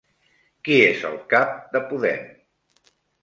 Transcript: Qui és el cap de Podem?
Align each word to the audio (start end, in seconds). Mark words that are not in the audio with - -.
Qui 0.67 0.77
és 0.85 1.03
el 1.09 1.19
cap 1.35 1.53
de 1.75 1.83
Podem? 1.91 2.25